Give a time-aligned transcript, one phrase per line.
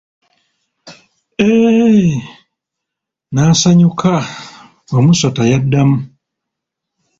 [1.43, 2.09] Eee,
[3.33, 4.11] naasanyuka,
[4.93, 5.97] Wamusota yaddamu.